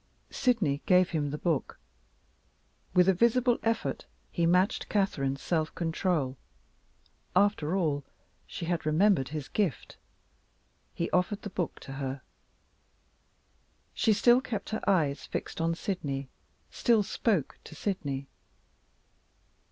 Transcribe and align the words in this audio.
Sydney 0.31 0.81
gave 0.87 1.11
him 1.11 1.29
the 1.29 1.37
book. 1.37 1.79
With 2.95 3.07
a 3.07 3.13
visible 3.13 3.59
effort, 3.61 4.07
he 4.31 4.47
matched 4.47 4.89
Catherine's 4.89 5.43
self 5.43 5.75
control; 5.75 6.37
after 7.35 7.75
all, 7.77 8.03
she 8.47 8.65
had 8.65 8.83
remembered 8.83 9.27
his 9.29 9.47
gift! 9.47 9.97
He 10.95 11.11
offered 11.11 11.43
the 11.43 11.51
book 11.51 11.79
to 11.81 11.91
her. 12.01 12.23
She 13.93 14.11
still 14.11 14.41
kept 14.41 14.71
her 14.71 14.81
eyes 14.89 15.27
fixed 15.27 15.61
on 15.61 15.75
Sydney 15.75 16.29
still 16.71 17.03
spoke 17.03 17.59
to 17.65 17.75
Sydney. 17.75 18.27